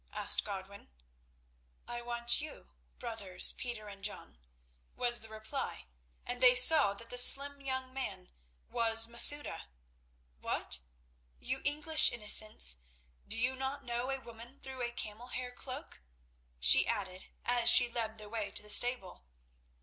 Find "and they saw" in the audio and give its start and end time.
6.25-6.95